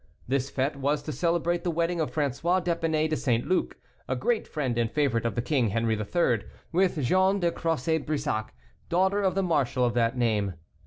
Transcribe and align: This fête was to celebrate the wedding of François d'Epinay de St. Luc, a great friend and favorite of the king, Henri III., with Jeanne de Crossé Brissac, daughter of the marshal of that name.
This 0.27 0.49
fête 0.51 0.75
was 0.77 1.03
to 1.03 1.11
celebrate 1.11 1.63
the 1.63 1.69
wedding 1.69 2.01
of 2.01 2.11
François 2.11 2.59
d'Epinay 2.63 3.07
de 3.07 3.15
St. 3.15 3.45
Luc, 3.47 3.77
a 4.07 4.15
great 4.15 4.47
friend 4.47 4.75
and 4.75 4.89
favorite 4.91 5.27
of 5.27 5.35
the 5.35 5.43
king, 5.43 5.67
Henri 5.69 5.95
III., 5.95 6.43
with 6.71 7.03
Jeanne 7.03 7.39
de 7.39 7.51
Crossé 7.51 8.03
Brissac, 8.03 8.49
daughter 8.89 9.21
of 9.21 9.35
the 9.35 9.43
marshal 9.43 9.85
of 9.85 9.93
that 9.93 10.17
name. 10.17 10.55